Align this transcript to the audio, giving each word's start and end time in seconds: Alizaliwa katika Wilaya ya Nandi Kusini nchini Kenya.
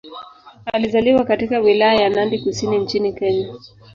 Alizaliwa 0.65 1.23
katika 1.25 1.59
Wilaya 1.59 2.01
ya 2.01 2.09
Nandi 2.09 2.39
Kusini 2.39 2.77
nchini 2.77 3.13
Kenya. 3.13 3.53